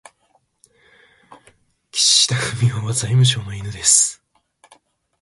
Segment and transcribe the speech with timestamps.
[1.91, 4.23] 岸田文雄は財務省の犬です。